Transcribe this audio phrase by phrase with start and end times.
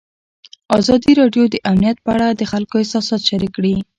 [0.79, 3.75] ازادي راډیو د امنیت په اړه د خلکو احساسات شریک کړي.